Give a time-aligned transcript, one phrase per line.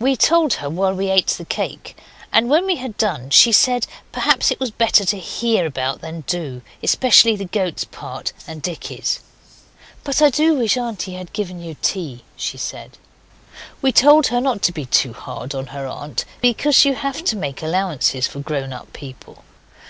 [0.00, 1.98] We told her while we ate the cake;
[2.32, 6.22] and when we had done she said perhaps it was better to hear about than
[6.22, 9.20] do, especially the goat's part and Dicky's.
[10.02, 12.96] 'But I do wish auntie had given you tea,' she said.
[13.82, 17.36] We told her not to be too hard on her aunt, because you have to
[17.36, 19.44] make allowances for grown up people.